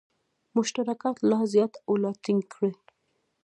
مشترکات 0.57 1.17
لا 1.29 1.39
زیات 1.53 1.73
او 1.87 1.93
لا 2.03 2.11
ټینګ 2.23 2.41
کړي. 2.53 2.71